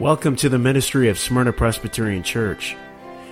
[0.00, 2.76] Welcome to the ministry of Smyrna Presbyterian Church.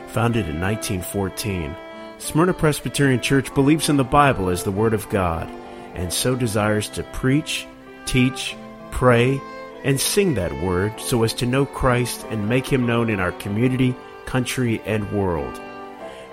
[0.09, 1.77] Founded in 1914,
[2.19, 5.49] Smyrna Presbyterian Church believes in the Bible as the Word of God
[5.95, 7.69] and so desires to preach,
[8.05, 8.57] teach,
[8.91, 9.41] pray,
[9.85, 13.31] and sing that Word so as to know Christ and make Him known in our
[13.31, 13.95] community,
[14.25, 15.61] country, and world.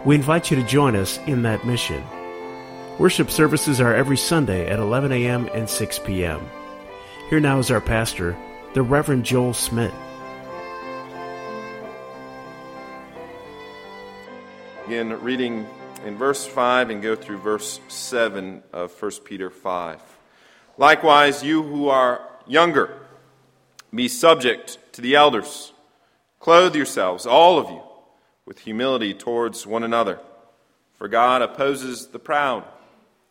[0.03, 2.03] We invite you to join us in that mission.
[2.97, 5.47] Worship services are every Sunday at 11 a.m.
[5.53, 6.41] and 6 p.m.
[7.29, 8.35] Here now is our pastor,
[8.73, 9.93] the Reverend Joel Smith.
[14.85, 15.65] Begin reading
[16.05, 20.01] in verse 5 and go through verse 7 of 1 Peter 5.
[20.77, 22.93] Likewise, you who are younger,
[23.95, 25.71] be subject to the elders.
[26.41, 27.81] Clothe yourselves, all of you,
[28.45, 30.19] with humility towards one another.
[30.95, 32.65] For God opposes the proud,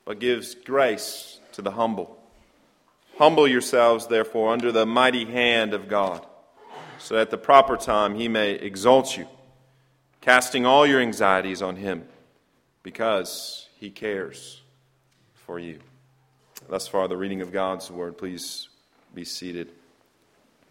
[0.06, 2.18] but gives grace to the humble.
[3.18, 6.24] Humble yourselves, therefore, under the mighty hand of God,
[6.98, 9.28] so that at the proper time he may exalt you
[10.22, 12.04] casting all your anxieties on Him
[12.82, 14.62] because He cares
[15.34, 15.80] for you.
[16.68, 18.16] Thus far, the reading of God's Word.
[18.16, 18.68] Please
[19.14, 19.68] be seated.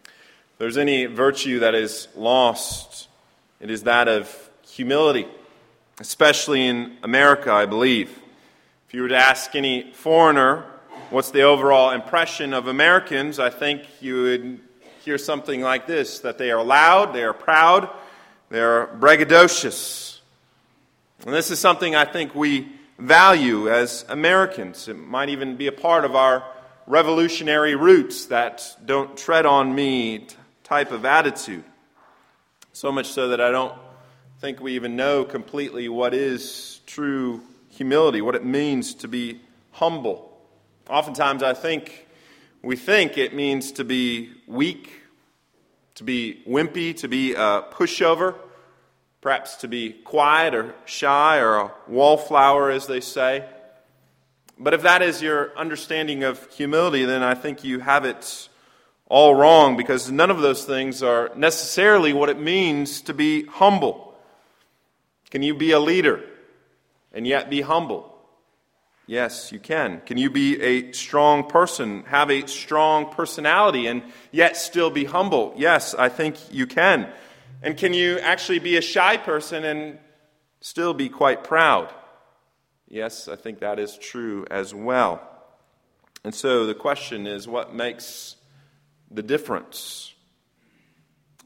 [0.06, 3.10] If there's any virtue that is lost,
[3.60, 5.28] it is that of humility,
[6.00, 8.18] especially in America, I believe.
[8.88, 10.66] If you were to ask any foreigner
[11.10, 14.60] what's the overall impression of Americans, I think you would
[15.04, 17.90] hear something like this that they are loud, they are proud,
[18.52, 20.20] they're braggadocious.
[21.26, 22.68] And this is something I think we
[23.00, 24.90] value as Americans.
[24.90, 26.44] It might even be a part of our
[26.86, 30.28] revolutionary roots that don't tread on me
[30.66, 31.64] type of attitude.
[32.74, 33.74] So much so that I don't
[34.42, 39.40] think we even know completely what is true humility, what it means to be
[39.72, 40.38] humble.
[40.90, 42.06] Oftentimes, I think
[42.61, 45.01] we think it means to be weak,
[45.96, 48.36] to be wimpy, to be a pushover,
[49.22, 53.46] perhaps to be quiet or shy or a wallflower, as they say.
[54.58, 58.50] But if that is your understanding of humility, then I think you have it
[59.08, 64.16] all wrong because none of those things are necessarily what it means to be humble.
[65.30, 66.23] Can you be a leader
[67.14, 68.11] and yet be humble?
[69.11, 69.99] Yes, you can.
[70.05, 75.54] Can you be a strong person, have a strong personality, and yet still be humble?
[75.58, 77.11] Yes, I think you can.
[77.61, 79.99] And can you actually be a shy person and
[80.61, 81.94] still be quite proud?
[82.88, 85.22] Yes, I think that is true as well.
[86.23, 88.38] And so the question is what makes
[89.14, 90.14] the difference?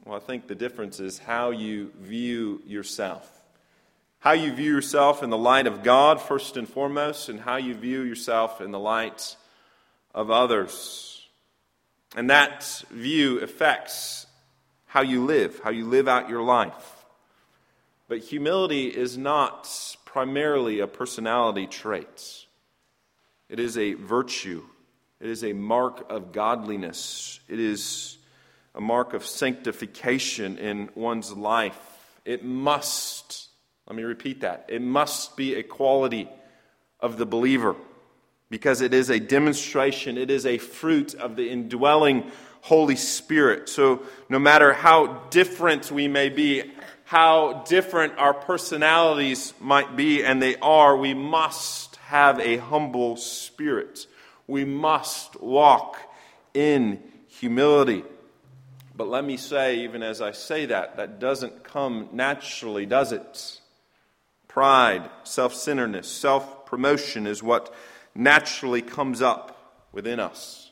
[0.04, 3.35] Well, I think the difference is how you view yourself
[4.26, 7.72] how you view yourself in the light of God, first and foremost, and how you
[7.76, 9.36] view yourself in the light
[10.12, 11.28] of others.
[12.16, 14.26] And that view affects
[14.86, 17.06] how you live, how you live out your life.
[18.08, 19.70] But humility is not
[20.04, 22.46] primarily a personality trait,
[23.48, 24.64] it is a virtue,
[25.20, 28.18] it is a mark of godliness, it is
[28.74, 31.78] a mark of sanctification in one's life.
[32.24, 33.45] It must
[33.86, 34.66] let me repeat that.
[34.68, 36.28] It must be a quality
[37.00, 37.76] of the believer
[38.50, 42.30] because it is a demonstration, it is a fruit of the indwelling
[42.62, 43.68] Holy Spirit.
[43.68, 46.72] So, no matter how different we may be,
[47.04, 54.06] how different our personalities might be, and they are, we must have a humble spirit.
[54.48, 55.98] We must walk
[56.54, 58.04] in humility.
[58.96, 63.60] But let me say, even as I say that, that doesn't come naturally, does it?
[64.48, 67.74] Pride, self centeredness, self promotion is what
[68.14, 70.70] naturally comes up within us.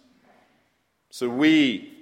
[1.11, 1.93] So we,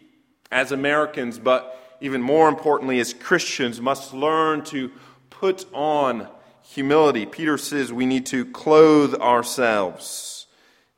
[0.51, 4.91] as Americans, but even more importantly as Christians, must learn to
[5.31, 6.29] put on
[6.63, 7.27] humility.
[7.27, 10.47] Peter says we need to clothe ourselves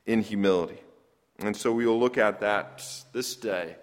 [0.05, 0.79] in humility.
[1.39, 3.75] And so we will look at that this day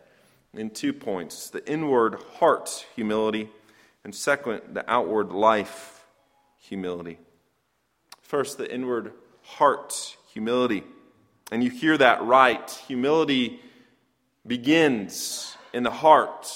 [0.54, 3.48] in two points the inward heart humility,
[4.04, 6.01] and second, the outward life
[6.72, 7.18] humility.
[8.22, 10.84] First, the inward heart humility.
[11.50, 12.70] And you hear that right.
[12.88, 13.60] Humility
[14.46, 16.50] begins in the heart.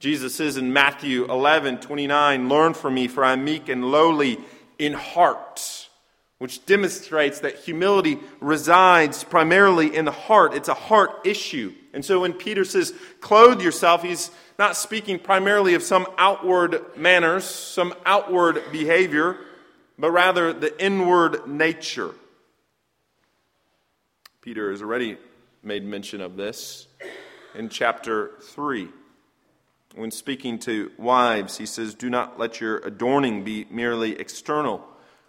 [0.00, 4.40] Jesus says in Matthew 11 29, Learn from me, for I am meek and lowly
[4.76, 5.88] in heart,
[6.38, 10.52] which demonstrates that humility resides primarily in the heart.
[10.52, 11.72] It's a heart issue.
[11.94, 17.46] And so when Peter says, Clothe yourself, he's not speaking primarily of some outward manners,
[17.46, 19.38] some outward behavior,
[19.98, 22.14] but rather the inward nature.
[24.42, 25.16] Peter has already
[25.62, 26.88] made mention of this
[27.54, 28.90] in chapter 3.
[29.94, 34.86] When speaking to wives, he says, Do not let your adorning be merely external,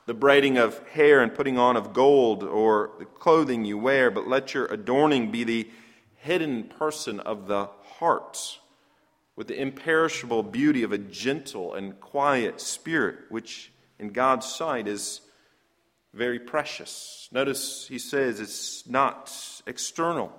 [0.07, 4.27] the braiding of hair and putting on of gold or the clothing you wear, but
[4.27, 5.69] let your adorning be the
[6.17, 8.59] hidden person of the heart,
[9.41, 15.21] with the imperishable beauty of a gentle and quiet spirit, which in God's sight is
[16.13, 17.27] very precious.
[17.31, 19.33] Notice he says it's not
[19.65, 20.31] external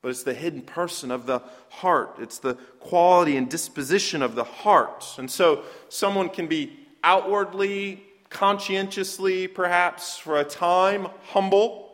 [0.00, 2.16] but it's the hidden person of the heart.
[2.20, 5.04] It's the quality and disposition of the heart.
[5.18, 6.72] And so someone can be
[7.04, 11.92] outwardly, conscientiously, perhaps for a time, humble,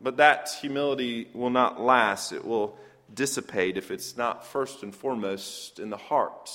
[0.00, 2.32] but that humility will not last.
[2.32, 2.78] It will
[3.12, 6.50] dissipate if it's not first and foremost in the heart.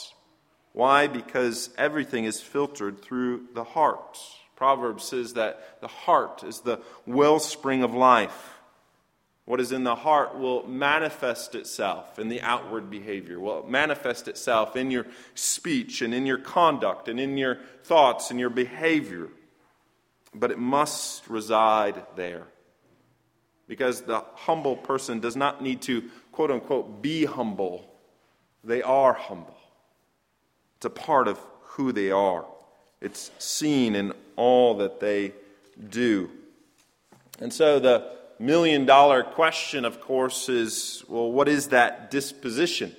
[0.74, 1.08] Why?
[1.08, 4.18] Because everything is filtered through the heart.
[4.56, 8.60] Proverbs says that the heart is the wellspring of life.
[9.46, 14.76] What is in the heart will manifest itself in the outward behavior, will manifest itself
[14.76, 19.30] in your speech and in your conduct and in your thoughts and your behavior.
[20.34, 22.44] But it must reside there.
[23.68, 27.86] Because the humble person does not need to, quote unquote, be humble.
[28.64, 29.58] They are humble.
[30.78, 32.46] It's a part of who they are,
[33.00, 35.34] it's seen in all that they
[35.90, 36.30] do.
[37.40, 42.96] And so the million dollar question, of course, is well, what is that disposition?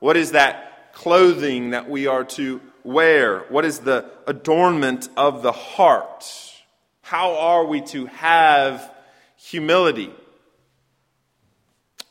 [0.00, 3.40] What is that clothing that we are to wear?
[3.48, 6.24] What is the adornment of the heart?
[7.02, 8.90] How are we to have
[9.36, 10.12] humility?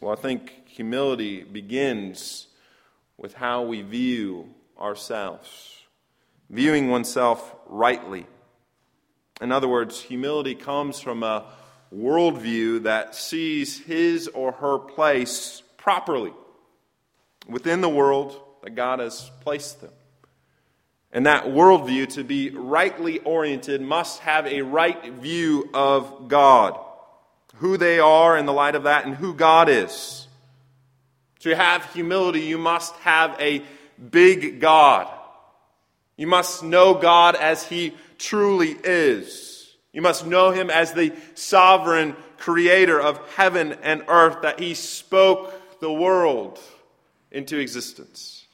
[0.02, 2.48] Well, I think humility begins
[3.18, 4.50] with how we view
[4.80, 5.78] ourselves,
[6.50, 8.26] viewing oneself rightly.
[9.42, 11.46] In other words, humility comes from a
[11.94, 16.34] worldview that sees his or her place properly
[17.48, 19.92] within the world that God has placed them.
[21.12, 26.80] And that worldview, to be rightly oriented, must have a right view of God,
[27.62, 30.28] who they are in the light of that, and who God is.
[31.40, 33.64] To have humility, you must have a
[34.12, 35.08] big God.
[36.18, 39.52] You must know God as He truly is.
[39.94, 45.80] You must know him as the sovereign creator of heaven and earth, that he spoke
[45.80, 46.60] the world
[47.32, 48.46] into existence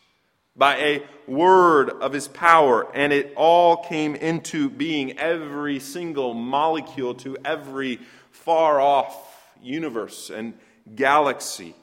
[0.56, 7.14] by a word of his power, and it all came into being, every single molecule
[7.14, 8.00] to every
[8.48, 10.54] far off universe and
[10.96, 11.76] galaxy.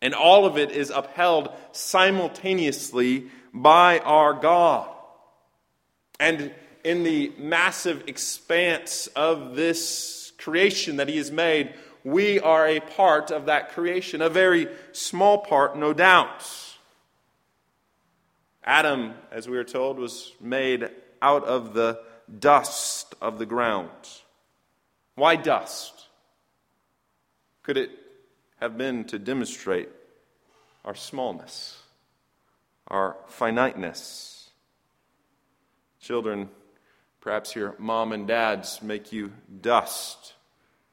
[0.00, 4.88] And all of it is upheld simultaneously by our God.
[6.20, 6.54] And
[6.84, 11.74] in the massive expanse of this creation that He has made,
[12.04, 16.48] we are a part of that creation, a very small part, no doubt.
[18.62, 20.88] Adam, as we are told, was made
[21.20, 21.98] out of the
[22.38, 23.90] dust of the ground.
[25.16, 25.92] Why dust?
[27.64, 27.90] Could it
[28.60, 29.88] have been to demonstrate
[30.84, 31.82] our smallness,
[32.86, 34.50] our finiteness?
[36.00, 36.48] Children,
[37.26, 40.34] Perhaps your mom and dads make you dust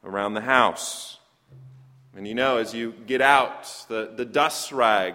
[0.04, 1.20] around the house.
[2.18, 5.14] And you know, as you get out the, the dust rag,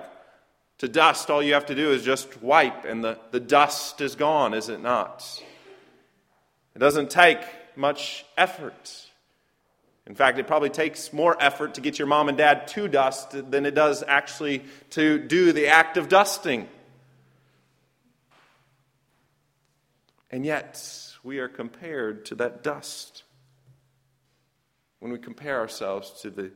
[0.78, 4.14] to dust, all you have to do is just wipe, and the, the dust is
[4.14, 5.42] gone, is it not?
[6.76, 7.40] It doesn't take
[7.74, 9.07] much effort.
[10.08, 13.32] In fact, it probably takes more effort to get your mom and dad to dust
[13.50, 16.66] than it does actually to do the act of dusting.
[20.30, 20.82] And yet,
[21.22, 23.22] we are compared to that dust.
[25.00, 26.52] When we compare ourselves to the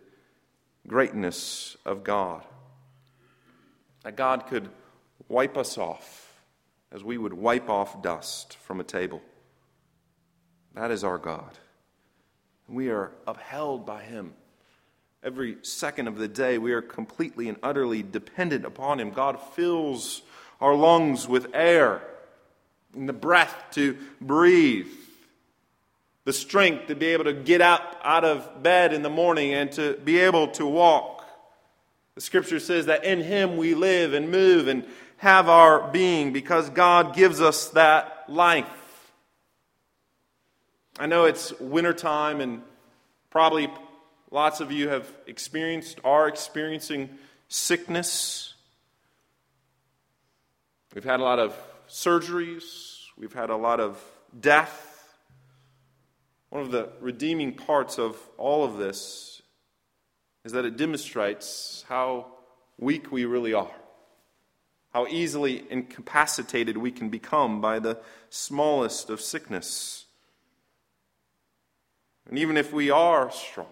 [0.87, 2.45] greatness of God,
[4.03, 4.71] that God could
[5.29, 6.43] wipe us off
[6.91, 9.21] as we would wipe off dust from a table.
[10.75, 11.59] That is our God.
[12.73, 14.33] We are upheld by Him.
[15.23, 19.11] Every second of the day, we are completely and utterly dependent upon Him.
[19.11, 20.23] God fills
[20.59, 22.01] our lungs with air
[22.95, 24.87] and the breath to breathe,
[26.25, 29.71] the strength to be able to get up out of bed in the morning and
[29.73, 31.27] to be able to walk.
[32.15, 34.87] The scripture says that in Him we live and move and
[35.19, 38.82] have our being because God gives us that life.
[40.99, 42.63] I know it's wintertime and
[43.31, 43.71] probably
[44.31, 47.09] lots of you have experienced, are experiencing
[47.49, 48.55] sickness.
[50.95, 51.57] We've had a lot of
[51.89, 54.03] surgeries, we've had a lot of
[54.39, 54.89] death.
[56.51, 59.41] One of the redeeming parts of all of this
[60.45, 62.27] is that it demonstrates how
[62.79, 63.75] weak we really are,
[64.93, 70.05] how easily incapacitated we can become by the smallest of sickness.
[72.29, 73.67] And even if we are strong,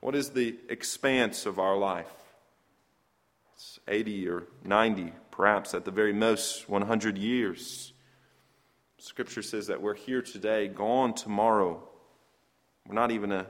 [0.00, 2.10] what is the expanse of our life?
[3.54, 7.92] It's 80 or 90, perhaps at the very most 100 years.
[8.98, 11.82] Scripture says that we're here today, gone tomorrow.
[12.86, 13.46] We're not even a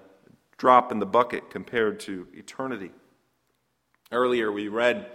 [0.58, 2.90] drop in the bucket compared to eternity.
[4.12, 5.06] Earlier, we read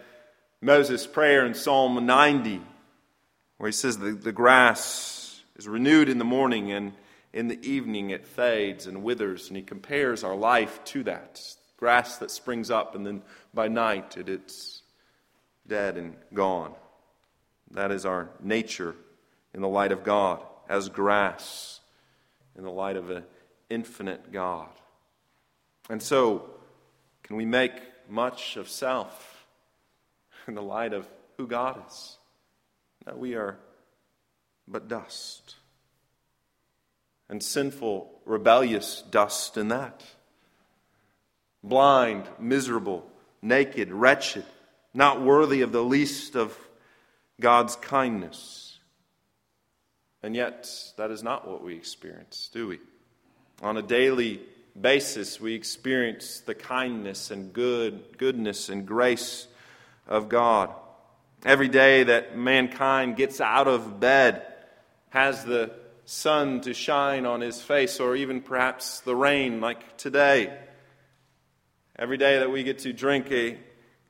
[0.62, 2.62] Moses' prayer in Psalm 90,
[3.58, 6.94] where he says, The, the grass is renewed in the morning, and
[7.36, 9.48] in the evening it fades and withers.
[9.50, 11.40] And he compares our life to that
[11.78, 13.22] grass that springs up, and then
[13.54, 14.82] by night it, it's
[15.68, 16.74] dead and gone.
[17.72, 18.96] That is our nature
[19.54, 21.82] in the light of God, as grass
[22.58, 23.24] in the light of an
[23.70, 24.70] infinite God.
[25.90, 26.50] And so,
[27.22, 27.74] can we make
[28.10, 29.46] much of self
[30.48, 32.18] in the light of who God is.
[33.06, 33.58] That we are
[34.68, 35.56] but dust.
[37.30, 40.04] And sinful, rebellious dust in that.
[41.64, 43.10] Blind, miserable,
[43.42, 44.46] naked, wretched,
[44.94, 46.56] not worthy of the least of
[47.40, 48.80] God's kindness.
[50.22, 52.80] And yet, that is not what we experience, do we?
[53.62, 54.42] On a daily
[54.80, 59.48] basis, we experience the kindness and good, goodness and grace
[60.08, 60.72] of God.
[61.46, 64.46] Every day that mankind gets out of bed,
[65.10, 65.72] has the
[66.06, 70.58] sun to shine on his face, or even perhaps the rain like today.
[71.98, 73.58] Every day that we get to drink a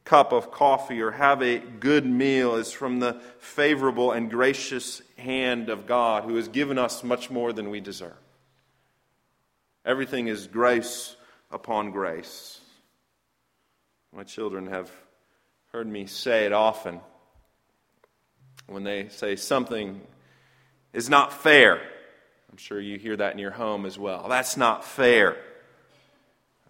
[0.06, 5.70] cup of coffee or have a good meal is from the favorable and gracious hand
[5.70, 8.14] of God who has given us much more than we deserve.
[9.84, 11.16] Everything is grace
[11.52, 12.60] upon grace.
[14.16, 14.92] My children have
[15.72, 17.02] heard me say it often
[18.68, 20.02] when they say something
[20.96, 21.76] is not fair.
[22.50, 24.28] I'm sure you hear that in your home as well.
[24.30, 25.36] That's not fair.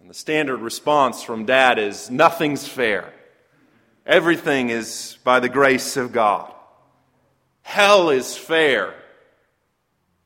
[0.00, 3.12] And the standard response from dad is nothing's fair.
[4.04, 6.52] Everything is by the grace of God.
[7.62, 8.94] Hell is fair.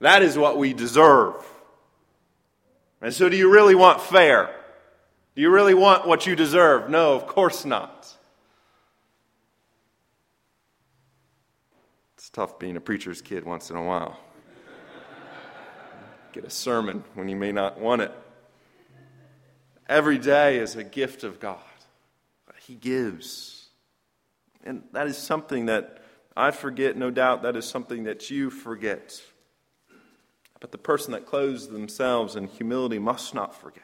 [0.00, 1.34] That is what we deserve.
[3.02, 4.54] And so, do you really want fair?
[5.36, 6.88] Do you really want what you deserve?
[6.88, 8.14] No, of course not.
[12.30, 14.16] It's tough being a preacher's kid once in a while.
[16.32, 18.12] Get a sermon when you may not want it.
[19.88, 21.58] Every day is a gift of God.
[22.60, 23.66] He gives.
[24.62, 26.04] And that is something that
[26.36, 29.20] I forget, no doubt, that is something that you forget.
[30.60, 33.82] But the person that clothes themselves in humility must not forget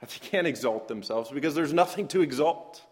[0.00, 2.82] that they can't exalt themselves because there's nothing to exalt.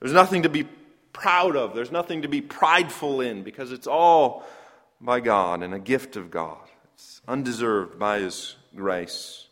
[0.00, 0.68] There's nothing to be
[1.12, 1.74] proud of.
[1.74, 4.44] There's nothing to be prideful in because it's all
[5.00, 6.58] by God and a gift of God.
[6.94, 9.46] It's undeserved by His grace.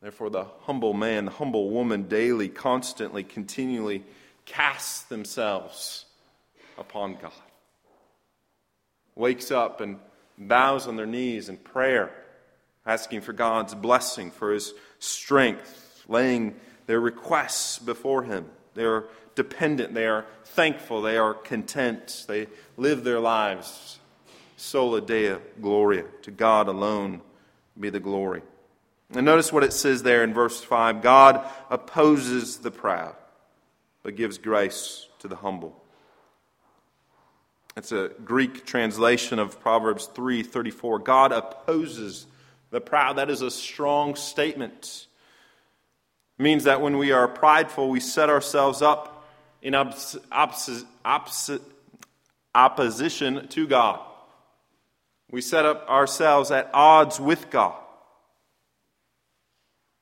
[0.00, 4.04] Therefore, the humble man, the humble woman daily, constantly, continually
[4.44, 6.06] casts themselves
[6.76, 7.32] upon God.
[9.14, 9.98] Wakes up and
[10.36, 12.10] bows on their knees in prayer,
[12.84, 18.46] asking for God's blessing, for His strength, laying their requests before Him.
[18.74, 23.98] They are dependent, they are thankful, they are content, they live their lives
[24.62, 26.04] soli Deo gloria.
[26.22, 27.20] To God alone
[27.78, 28.42] be the glory.
[29.14, 33.16] And notice what it says there in verse 5 God opposes the proud,
[34.02, 35.78] but gives grace to the humble.
[37.76, 40.98] It's a Greek translation of Proverbs 3:34.
[41.00, 42.26] God opposes
[42.70, 43.16] the proud.
[43.16, 45.06] That is a strong statement.
[46.42, 49.28] Means that when we are prideful, we set ourselves up
[49.62, 51.60] in obs- obs- obs-
[52.52, 54.00] opposition to God.
[55.30, 57.76] We set up ourselves at odds with God.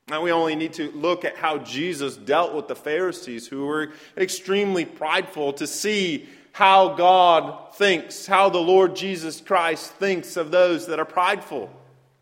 [0.09, 3.93] Now, we only need to look at how Jesus dealt with the Pharisees, who were
[4.17, 10.87] extremely prideful, to see how God thinks, how the Lord Jesus Christ thinks of those
[10.87, 11.71] that are prideful.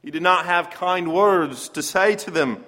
[0.03, 2.65] He did not have kind words to say to them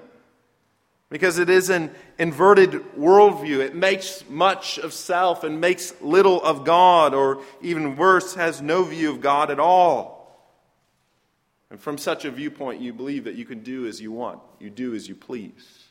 [1.11, 3.59] because it is an inverted worldview.
[3.59, 8.85] It makes much of self and makes little of God, or even worse, has no
[8.85, 10.19] view of God at all.
[11.71, 14.71] And from such a viewpoint, you believe that you can do as you want, you
[14.71, 15.85] do as you please.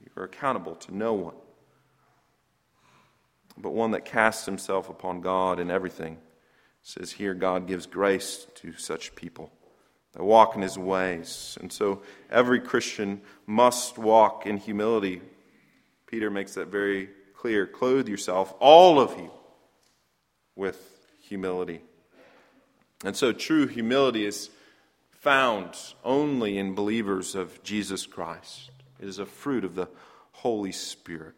[0.00, 1.34] You are accountable to no one
[3.58, 6.18] but one that casts himself upon God in everything.
[6.82, 9.50] Says here, God gives grace to such people
[10.16, 11.58] walk in his ways.
[11.60, 15.20] And so every Christian must walk in humility
[16.06, 17.66] Peter makes that very clear.
[17.66, 19.30] Clothe yourself, all of you,
[20.54, 21.80] with humility.
[23.04, 24.50] And so true humility is
[25.10, 28.70] found only in believers of Jesus Christ.
[29.00, 29.88] It is a fruit of the
[30.32, 31.34] Holy Spirit.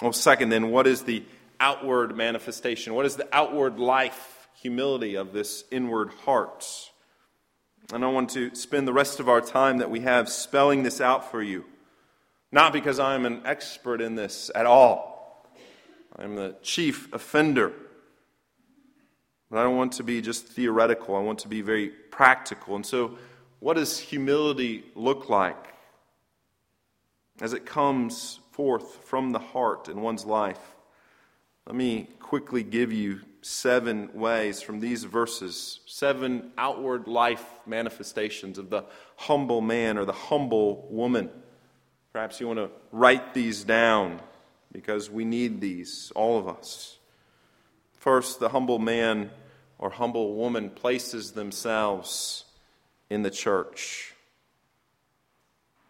[0.00, 1.22] Well, second, then, what is the
[1.60, 2.94] outward manifestation?
[2.94, 6.66] What is the outward life, humility of this inward heart?
[7.92, 10.98] And I want to spend the rest of our time that we have spelling this
[10.98, 11.66] out for you.
[12.50, 15.46] Not because I'm an expert in this at all,
[16.16, 17.72] I'm the chief offender.
[19.50, 22.76] But I don't want to be just theoretical, I want to be very practical.
[22.76, 23.18] And so,
[23.60, 25.74] what does humility look like
[27.42, 30.74] as it comes forth from the heart in one's life?
[31.66, 38.70] Let me quickly give you seven ways from these verses, seven outward life manifestations of
[38.70, 38.84] the
[39.16, 41.28] humble man or the humble woman.
[42.12, 44.20] Perhaps you want to write these down
[44.70, 46.98] because we need these, all of us.
[47.98, 49.30] First, the humble man
[49.78, 52.44] or humble woman places themselves
[53.10, 54.14] in the church.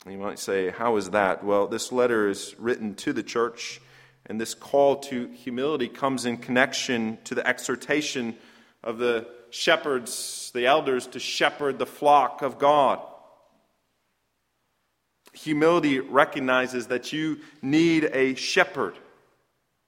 [0.08, 1.44] You might say, How is that?
[1.44, 3.80] Well, this letter is written to the church
[4.26, 8.36] and this call to humility comes in connection to the exhortation
[8.82, 13.00] of the shepherds, the elders, to shepherd the flock of God.
[15.34, 18.94] Humility recognizes that you need a shepherd.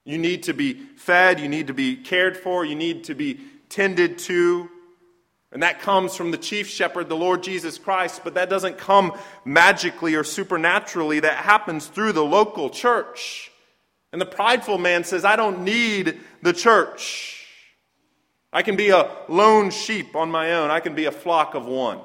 [0.04, 3.40] You need to be fed, you need to be cared for, you need to be
[3.68, 4.68] tended to.
[5.50, 9.16] And that comes from the chief shepherd, the Lord Jesus Christ, but that doesn't come
[9.44, 11.20] magically or supernaturally.
[11.20, 13.52] That happens through the local church.
[14.14, 17.48] And the prideful man says, I don't need the church.
[18.52, 21.66] I can be a lone sheep on my own, I can be a flock of
[21.66, 21.98] one.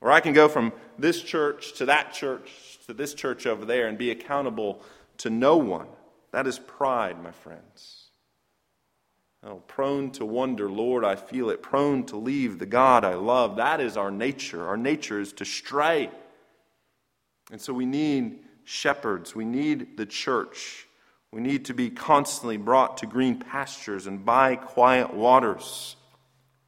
[0.00, 3.86] Or I can go from this church to that church to this church over there
[3.86, 4.80] and be accountable
[5.18, 5.88] to no one.
[6.30, 8.04] That is pride, my friends.
[9.46, 11.62] Oh, prone to wonder, Lord, I feel it.
[11.62, 13.56] Prone to leave the God I love.
[13.56, 14.66] That is our nature.
[14.66, 16.08] Our nature is to stray.
[17.52, 19.34] And so we need shepherds.
[19.34, 20.86] We need the church.
[21.32, 25.96] We need to be constantly brought to green pastures and by quiet waters.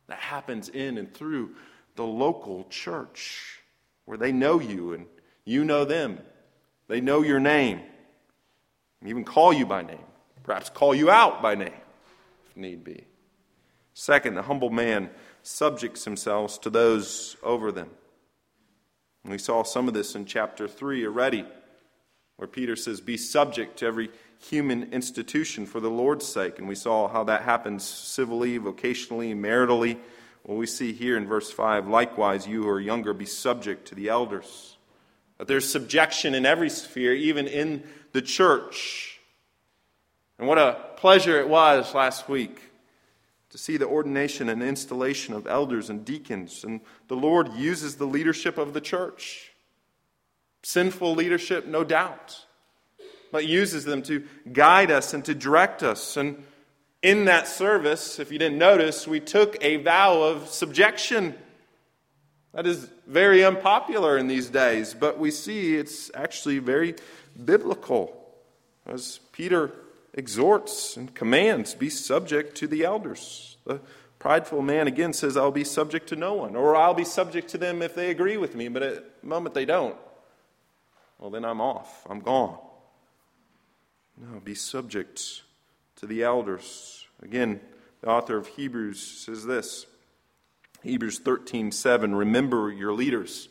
[0.09, 1.51] That happens in and through
[1.97, 3.61] the local church
[4.05, 5.07] where they know you and
[5.45, 6.19] you know them.
[6.89, 7.81] They know your name,
[9.05, 10.05] even call you by name,
[10.45, 11.73] perhaps call you out by name
[12.49, 13.05] if need be.
[13.95, 15.11] Second, the humble man
[15.43, 17.91] subjects himself to those over them.
[19.25, 21.45] we saw some of this in chapter 3 already
[22.37, 26.59] where Peter says, Be subject to every human institution for the Lord's sake.
[26.59, 29.99] And we saw how that happens civilly, vocationally, maritally.
[30.45, 33.95] Well, we see here in verse 5 likewise, you who are younger, be subject to
[33.95, 34.77] the elders.
[35.39, 39.19] That there's subjection in every sphere, even in the church.
[40.39, 42.61] And what a pleasure it was last week
[43.51, 46.63] to see the ordination and installation of elders and deacons.
[46.65, 49.53] And the Lord uses the leadership of the church.
[50.67, 52.45] Sinful leadership, no doubt,
[53.31, 56.17] but uses them to guide us and to direct us.
[56.17, 56.43] And
[57.03, 61.37] in that service, if you didn't notice, we took a vow of subjection.
[62.53, 66.97] That is very unpopular in these days, but we see it's actually very
[67.45, 68.27] biblical.
[68.87, 69.71] As Peter
[70.15, 73.57] exhorts and commands, be subject to the elders.
[73.67, 73.79] The
[74.19, 77.59] prideful man again says, I'll be subject to no one, or I'll be subject to
[77.59, 79.97] them if they agree with me, but at the moment they don't
[81.19, 82.07] well, then I'm off.
[82.09, 82.59] I'm gone.
[84.19, 85.43] No, be subject
[85.97, 87.07] to the elders.
[87.23, 87.61] Again,
[88.01, 89.87] the author of Hebrews says this
[90.83, 93.49] Hebrews 13 7 Remember your leaders,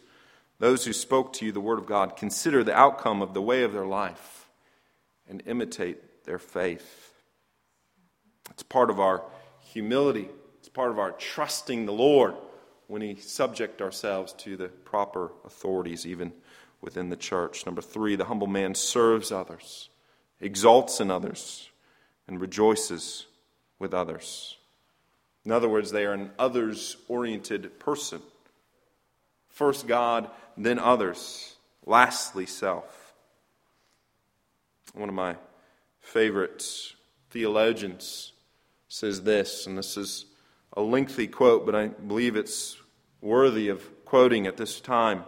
[0.60, 2.16] those who spoke to you the word of God.
[2.16, 4.48] Consider the outcome of the way of their life
[5.28, 7.14] and imitate their faith.
[8.52, 9.24] It's part of our
[9.60, 12.36] humility, it's part of our trusting the Lord
[12.88, 16.32] when we subject ourselves to the proper authorities, even
[16.86, 17.66] within the church.
[17.66, 19.90] Number three, the humble man serves others,
[20.40, 21.70] exalts in others,
[22.28, 23.26] and rejoices
[23.80, 24.58] with others.
[25.44, 28.22] In other words, they are an others oriented person.
[29.50, 33.14] First God, then others, lastly self.
[34.94, 35.36] One of my
[36.00, 36.64] favorite
[37.32, 38.32] theologians
[38.88, 40.26] says this, and this is
[40.74, 42.78] a lengthy quote, but I believe it's
[43.22, 45.24] worthy of quoting at this time.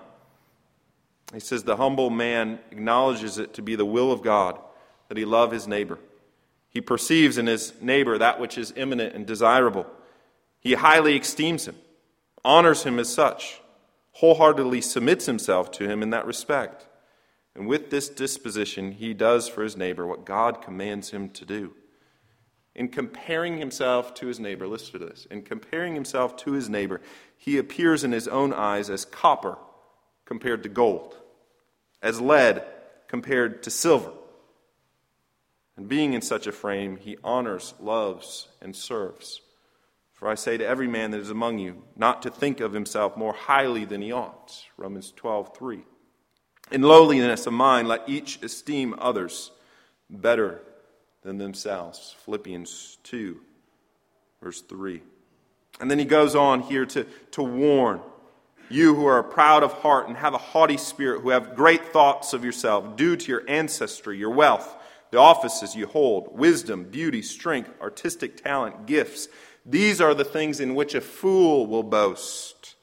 [1.33, 4.59] He says, The humble man acknowledges it to be the will of God
[5.09, 5.99] that he love his neighbor.
[6.69, 9.87] He perceives in his neighbor that which is eminent and desirable.
[10.59, 11.75] He highly esteems him,
[12.43, 13.61] honors him as such,
[14.13, 16.85] wholeheartedly submits himself to him in that respect.
[17.55, 21.73] And with this disposition, he does for his neighbor what God commands him to do.
[22.75, 25.25] In comparing himself to his neighbor, listen to this.
[25.31, 27.01] In comparing himself to his neighbor,
[27.35, 29.57] he appears in his own eyes as copper
[30.27, 31.15] compared to gold,
[32.03, 32.63] as lead
[33.07, 34.11] compared to silver.
[35.77, 39.41] And being in such a frame, he honors, loves, and serves.
[40.11, 43.15] For I say to every man that is among you, not to think of himself
[43.15, 44.65] more highly than he ought.
[44.75, 45.83] Romans 12, 3.
[46.71, 49.51] In lowliness of mind, let each esteem others
[50.09, 50.61] better
[51.21, 52.15] than themselves.
[52.25, 53.39] Philippians 2,
[54.41, 55.01] verse 3.
[55.79, 58.01] And then he goes on here to, to warn
[58.69, 62.34] you who are proud of heart and have a haughty spirit, who have great thoughts
[62.34, 64.75] of yourself, due to your ancestry, your wealth,
[65.12, 69.27] the offices you hold, wisdom, beauty, strength, artistic talent, gifts.
[69.65, 72.75] These are the things in which a fool will boast.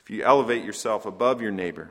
[0.00, 1.90] If you elevate yourself above your neighbor,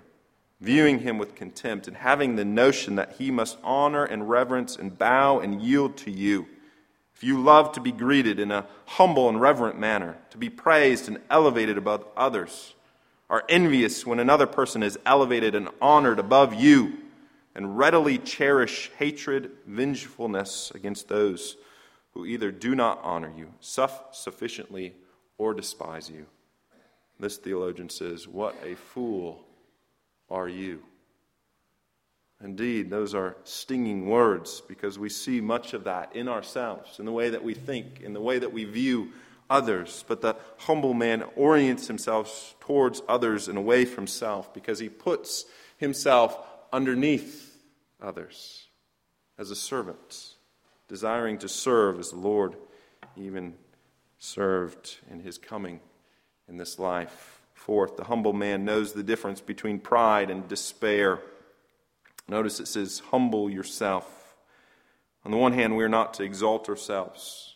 [0.61, 4.97] viewing him with contempt, and having the notion that he must honor and reverence and
[4.97, 6.47] bow and yield to you.
[7.15, 11.07] If you love to be greeted in a humble and reverent manner, to be praised
[11.07, 12.73] and elevated above others,
[13.29, 16.97] are envious when another person is elevated and honored above you,
[17.55, 21.57] and readily cherish hatred, vengefulness against those
[22.13, 24.95] who either do not honor you sufficiently
[25.37, 26.25] or despise you.
[27.19, 29.45] This theologian says, What a fool
[30.29, 30.81] are you?
[32.41, 37.11] Indeed, those are stinging words because we see much of that in ourselves, in the
[37.11, 39.11] way that we think, in the way that we view
[39.49, 40.03] others.
[40.07, 45.45] But the humble man orients himself towards others and away from self because he puts
[45.77, 46.37] himself
[46.71, 47.57] underneath
[48.01, 48.67] others
[49.37, 50.35] as a servant,
[50.87, 52.55] desiring to serve as the Lord
[53.15, 53.55] even
[54.19, 55.79] served in his coming
[56.47, 57.41] in this life.
[57.53, 61.21] Fourth, the humble man knows the difference between pride and despair.
[62.27, 64.35] Notice it says, humble yourself.
[65.25, 67.55] On the one hand, we are not to exalt ourselves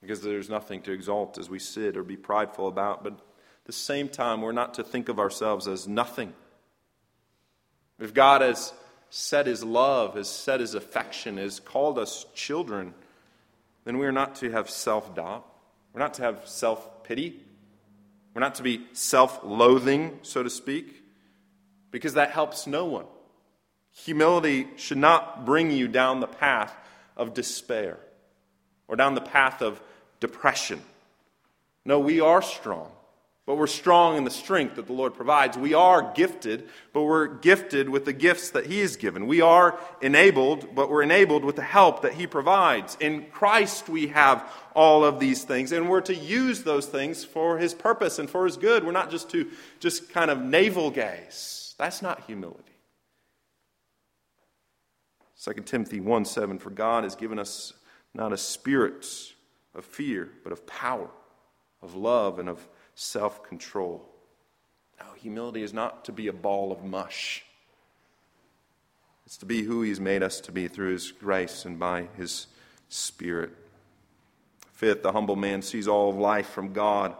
[0.00, 3.72] because there's nothing to exalt as we sit or be prideful about, but at the
[3.72, 6.32] same time, we're not to think of ourselves as nothing.
[7.98, 8.72] If God has
[9.10, 12.94] set his love, has set his affection, has called us children,
[13.84, 15.46] then we are not to have self doubt.
[15.92, 17.40] We're not to have self pity.
[18.34, 21.02] We're not to be self loathing, so to speak,
[21.90, 23.06] because that helps no one.
[24.04, 26.74] Humility should not bring you down the path
[27.16, 27.98] of despair
[28.88, 29.80] or down the path of
[30.18, 30.82] depression.
[31.84, 32.90] No, we are strong
[33.48, 35.56] but we're strong in the strength that the Lord provides.
[35.56, 39.26] We are gifted, but we're gifted with the gifts that He has given.
[39.26, 42.98] We are enabled, but we're enabled with the help that He provides.
[43.00, 47.56] In Christ, we have all of these things, and we're to use those things for
[47.56, 48.84] His purpose and for His good.
[48.84, 51.74] We're not just to just kind of navel gaze.
[51.78, 52.62] That's not humility.
[55.42, 57.72] 2 Timothy 1 7 For God has given us
[58.14, 59.06] not a spirit
[59.74, 61.08] of fear, but of power,
[61.82, 64.04] of love, and of self control.
[65.00, 67.44] No, humility is not to be a ball of mush.
[69.24, 72.46] It's to be who He's made us to be through His grace and by His
[72.88, 73.50] Spirit.
[74.72, 77.14] Fifth, the humble man sees all of life from God.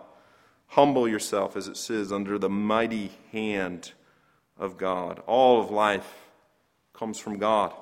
[0.69, 3.93] Humble yourself, as it says, under the mighty hand
[4.59, 5.23] of God.
[5.27, 6.29] All of life
[6.93, 7.73] comes from God,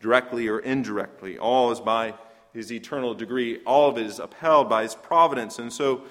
[0.00, 1.38] directly or indirectly.
[1.38, 2.14] All is by
[2.52, 3.60] His eternal decree.
[3.64, 5.58] All of it is upheld by His providence.
[5.58, 6.02] And so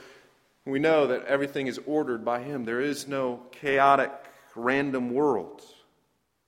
[0.65, 2.65] we know that everything is ordered by Him.
[2.65, 4.11] There is no chaotic,
[4.55, 5.61] random world.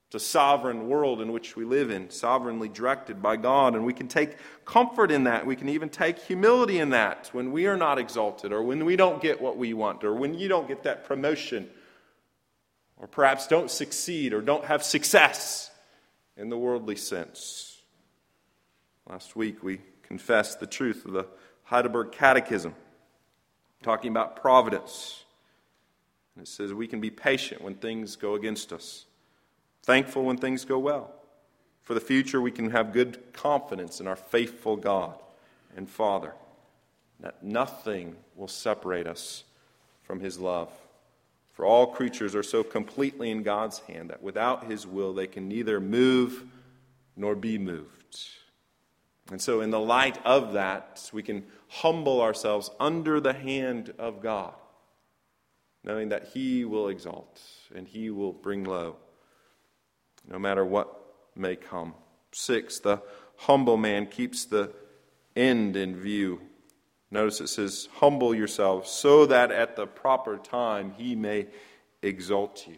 [0.07, 3.75] It's a sovereign world in which we live in, sovereignly directed by God.
[3.75, 5.45] And we can take comfort in that.
[5.45, 8.95] We can even take humility in that when we are not exalted, or when we
[8.95, 11.69] don't get what we want, or when you don't get that promotion,
[12.97, 15.69] or perhaps don't succeed, or don't have success
[16.35, 17.78] in the worldly sense.
[19.09, 21.25] Last week we confessed the truth of the
[21.63, 22.75] Heidelberg Catechism
[23.81, 25.23] talking about providence.
[26.35, 29.05] And it says we can be patient when things go against us,
[29.81, 31.11] thankful when things go well.
[31.81, 35.15] For the future, we can have good confidence in our faithful God
[35.75, 36.33] and Father,
[37.19, 39.43] that nothing will separate us
[40.03, 40.71] from His love.
[41.53, 45.47] For all creatures are so completely in God's hand that without His will, they can
[45.47, 46.43] neither move
[47.17, 48.29] nor be moved.
[49.31, 54.21] And so, in the light of that, we can humble ourselves under the hand of
[54.21, 54.53] God,
[55.83, 57.39] knowing that He will exalt
[57.75, 58.95] and He will bring low,
[60.27, 60.95] no matter what
[61.35, 61.93] may come.
[62.31, 63.01] Six, the
[63.37, 64.71] humble man keeps the
[65.35, 66.41] end in view.
[67.11, 71.47] Notice it says, Humble yourselves so that at the proper time He may
[72.01, 72.77] exalt you.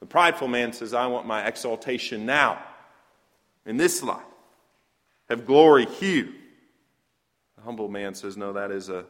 [0.00, 2.62] The prideful man says, I want my exaltation now,
[3.64, 4.22] in this life,
[5.32, 6.28] have glory here.
[7.56, 9.04] The humble man says, No, that is a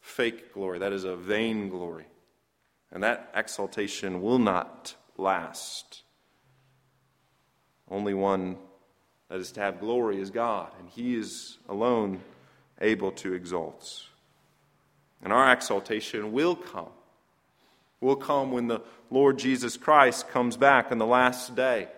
[0.00, 2.06] fake glory, that is a vain glory.
[2.92, 6.02] And that exaltation will not last.
[7.90, 8.56] Only one
[9.28, 12.20] that is to have glory is God, and He is alone
[12.80, 14.04] able to exalt.
[15.22, 16.90] And our exaltation will come.
[18.00, 21.88] Will come when the Lord Jesus Christ comes back on the last day.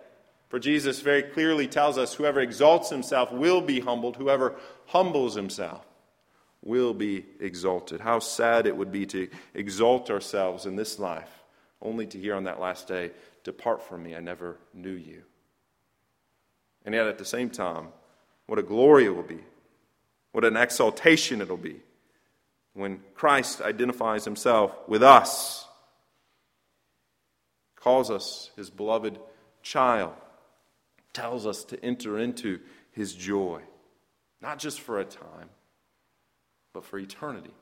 [0.49, 4.55] For Jesus very clearly tells us whoever exalts himself will be humbled, whoever
[4.87, 5.85] humbles himself
[6.63, 8.01] will be exalted.
[8.01, 11.31] How sad it would be to exalt ourselves in this life,
[11.83, 13.11] only to hear on that last day,
[13.45, 15.23] Depart from me, I never knew you.
[16.85, 17.89] And yet at the same time,
[18.47, 19.41] what a glory it will be,
[20.33, 21.81] what an exaltation it'll be
[22.77, 25.67] when Christ identifies himself with us,
[27.75, 29.19] calls us his beloved
[29.63, 30.13] child,
[31.17, 32.61] tells us to enter into
[32.93, 33.61] his joy,
[34.41, 35.51] not just for a time
[36.77, 37.55] but for eternity,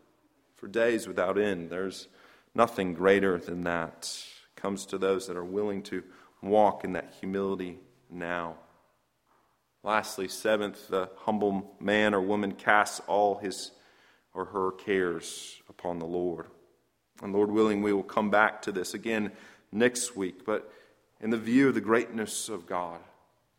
[0.56, 1.70] for days without end.
[1.70, 2.08] There's
[2.52, 4.12] nothing greater than that.
[4.56, 6.02] It comes to those that are willing to
[6.42, 7.78] walk in that humility
[8.10, 8.56] now.
[9.84, 13.70] Lastly, seventh, the humble man or woman casts all his
[14.34, 16.46] or her cares upon the Lord.
[17.22, 19.30] And Lord willing, we will come back to this again
[19.70, 20.44] next week.
[20.44, 20.72] But
[21.20, 22.98] in the view of the greatness of God,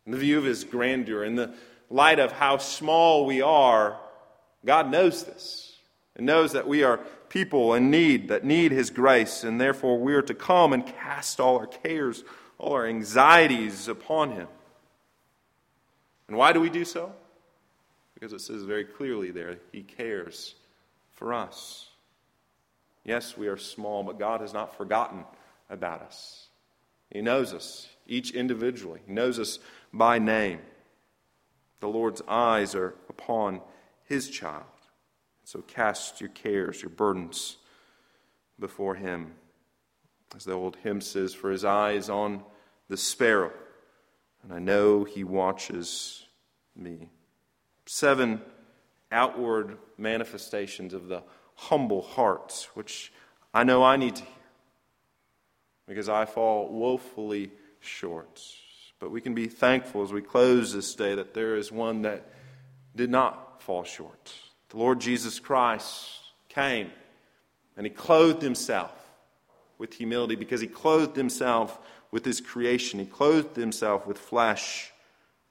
[0.06, 1.52] in the view of his grandeur, in the
[1.90, 3.98] light of how small we are,
[4.64, 5.76] God knows this
[6.16, 10.14] and knows that we are people in need, that need His grace, and therefore we
[10.14, 12.24] are to come and cast all our cares,
[12.58, 14.48] all our anxieties upon Him.
[16.28, 17.12] And why do we do so?
[18.14, 20.54] Because it says very clearly there, He cares
[21.12, 21.88] for us.
[23.04, 25.24] Yes, we are small, but God has not forgotten
[25.70, 26.45] about us.
[27.10, 29.00] He knows us, each individually.
[29.06, 29.58] He knows us
[29.92, 30.60] by name.
[31.80, 33.60] The Lord's eyes are upon
[34.04, 34.64] his child.
[35.44, 37.56] So cast your cares, your burdens
[38.58, 39.34] before him.
[40.34, 42.42] As the old hymn says, For his eyes on
[42.88, 43.52] the sparrow,
[44.42, 46.24] and I know he watches
[46.74, 47.08] me.
[47.86, 48.40] Seven
[49.12, 51.22] outward manifestations of the
[51.54, 53.12] humble heart, which
[53.54, 54.24] I know I need to
[55.86, 58.42] because I fall woefully short.
[58.98, 62.26] But we can be thankful as we close this day that there is one that
[62.94, 64.32] did not fall short.
[64.70, 66.10] The Lord Jesus Christ
[66.48, 66.90] came
[67.76, 68.92] and he clothed himself
[69.78, 71.78] with humility because he clothed himself
[72.10, 72.98] with his creation.
[72.98, 74.92] He clothed himself with flesh,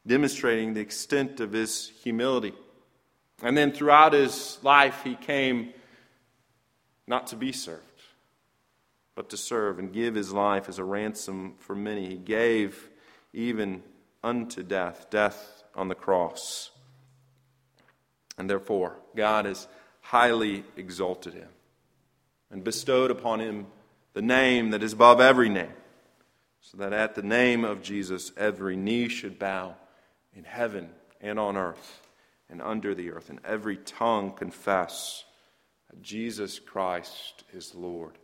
[0.07, 2.53] demonstrating the extent of his humility.
[3.43, 5.73] And then throughout his life, he came
[7.05, 7.94] not to be served,
[9.15, 12.07] but to serve and give his life as a ransom for many.
[12.07, 12.89] He gave
[13.33, 13.81] even
[14.23, 16.71] unto death, death on the cross.
[18.37, 19.67] And therefore, God has
[20.01, 21.49] highly exalted him
[22.51, 23.67] and bestowed upon him
[24.13, 25.73] the name that is above every name,
[26.61, 29.75] so that at the name of Jesus every knee should bow
[30.33, 30.89] in heaven
[31.21, 32.01] and on earth
[32.49, 35.25] and under the earth, and every tongue confess
[35.89, 38.17] that Jesus Christ is Lord,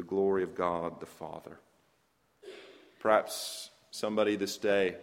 [0.00, 1.58] the glory of God the Father.
[3.00, 4.96] Perhaps somebody this day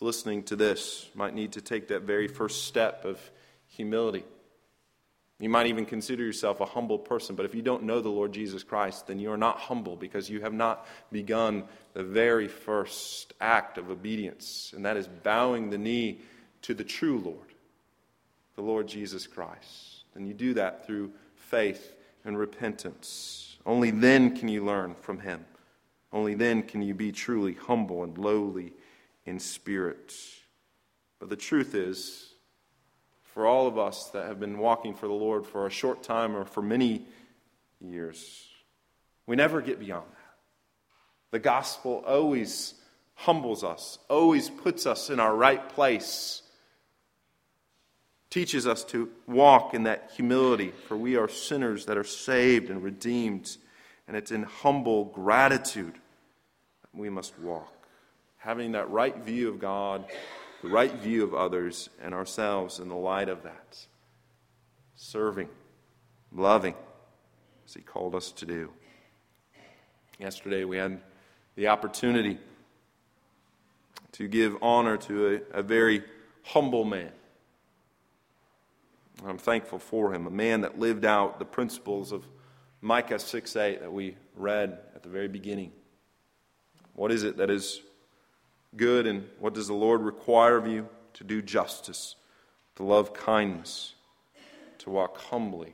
[0.00, 3.18] listening to this might need to take that very first step of
[3.68, 4.24] humility.
[5.38, 8.32] You might even consider yourself a humble person, but if you don't know the Lord
[8.32, 11.62] Jesus Christ, then you are not humble because you have not begun
[11.94, 16.18] the very first act of obedience, and that is bowing the knee
[16.62, 17.54] to the true Lord,
[18.56, 20.02] the Lord Jesus Christ.
[20.16, 21.94] And you do that through faith
[22.24, 23.55] and repentance.
[23.66, 25.44] Only then can you learn from Him.
[26.12, 28.72] Only then can you be truly humble and lowly
[29.26, 30.14] in spirit.
[31.18, 32.32] But the truth is,
[33.22, 36.36] for all of us that have been walking for the Lord for a short time
[36.36, 37.06] or for many
[37.80, 38.48] years,
[39.26, 40.36] we never get beyond that.
[41.32, 42.74] The gospel always
[43.14, 46.42] humbles us, always puts us in our right place,
[48.36, 52.82] teaches us to walk in that humility, for we are sinners that are saved and
[52.82, 53.56] redeemed,
[54.06, 57.72] and it's in humble gratitude that we must walk
[58.46, 60.04] having that right view of God,
[60.62, 63.86] the right view of others and ourselves in the light of that.
[64.94, 65.48] Serving,
[66.30, 66.76] loving,
[67.66, 68.70] as He called us to do.
[70.20, 71.00] Yesterday we had
[71.56, 72.38] the opportunity
[74.12, 76.04] to give honor to a, a very
[76.44, 77.10] humble man.
[79.24, 82.26] I'm thankful for him, a man that lived out the principles of
[82.80, 85.72] Micah 6 8 that we read at the very beginning.
[86.94, 87.80] What is it that is
[88.76, 90.88] good, and what does the Lord require of you?
[91.14, 92.16] To do justice,
[92.76, 93.94] to love kindness,
[94.78, 95.72] to walk humbly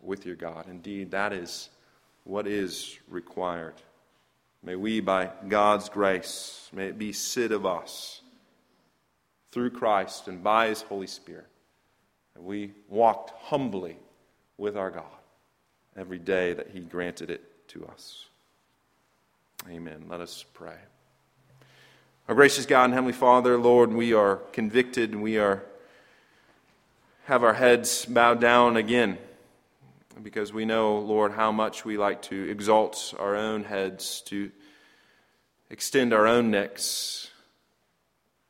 [0.00, 0.66] with your God.
[0.68, 1.68] Indeed, that is
[2.22, 3.74] what is required.
[4.62, 8.20] May we, by God's grace, may it be said of us
[9.52, 11.46] through Christ and by His Holy Spirit,
[12.42, 13.96] we walked humbly
[14.58, 15.04] with our God
[15.96, 18.26] every day that He granted it to us.
[19.68, 20.04] Amen.
[20.08, 20.76] Let us pray.
[22.28, 25.62] Our gracious God and Heavenly Father, Lord, we are convicted and we are
[27.26, 29.18] have our heads bowed down again
[30.22, 34.52] because we know, Lord, how much we like to exalt our own heads, to
[35.68, 37.30] extend our own necks,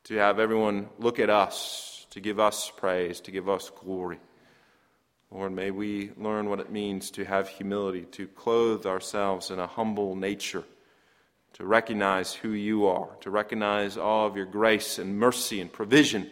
[0.04, 4.18] to have everyone look at us, to give us praise, to give us glory.
[5.30, 9.66] Lord, may we learn what it means to have humility, to clothe ourselves in a
[9.66, 10.64] humble nature,
[11.52, 16.30] to recognize who you are, to recognize all of your grace and mercy and provision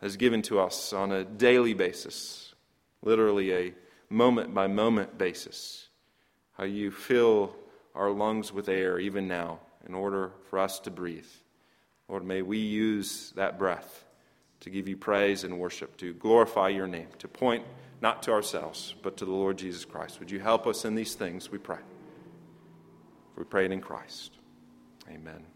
[0.00, 2.54] that is given to us on a daily basis,
[3.02, 3.74] literally a
[4.08, 5.88] moment by moment basis.
[6.52, 7.54] How you fill
[7.94, 11.28] our lungs with air even now in order for us to breathe.
[12.08, 14.05] Lord, may we use that breath
[14.60, 17.64] to give you praise and worship, to glorify your name, to point
[18.00, 20.18] not to ourselves, but to the Lord Jesus Christ.
[20.20, 21.78] Would you help us in these things, we pray?
[23.36, 24.32] We pray it in Christ.
[25.08, 25.55] Amen.